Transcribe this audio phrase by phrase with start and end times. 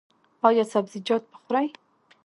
[0.47, 1.67] ایا سبزیجات به خورئ؟